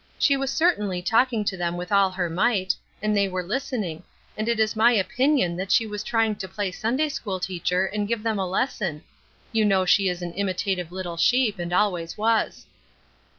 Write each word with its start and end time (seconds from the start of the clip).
She 0.17 0.35
was 0.35 0.51
certainly 0.51 0.99
talking 1.03 1.45
to 1.45 1.55
them 1.55 1.77
with 1.77 1.91
all 1.91 2.09
her 2.09 2.27
might, 2.27 2.75
and 3.03 3.15
they 3.15 3.27
were 3.27 3.43
listening; 3.43 4.01
and 4.35 4.49
it 4.49 4.59
is 4.59 4.75
my 4.75 4.93
opinion 4.93 5.55
that 5.57 5.71
she 5.71 5.85
was 5.85 6.01
trying 6.03 6.37
to 6.37 6.47
play 6.47 6.71
Sunday 6.71 7.07
school 7.07 7.39
teacher, 7.39 7.85
and 7.85 8.07
give 8.07 8.23
them 8.23 8.39
a 8.39 8.47
lesson. 8.49 9.03
You 9.51 9.63
know 9.63 9.85
she 9.85 10.09
is 10.09 10.23
an 10.23 10.33
imitative 10.33 10.91
little 10.91 11.17
sheep, 11.17 11.59
and 11.59 11.71
always 11.71 12.17
was." 12.17 12.65